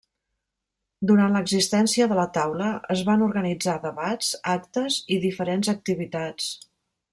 [1.11, 6.53] Durant l'existència de la Taula es van organitzar debats, actes i diferents activitats.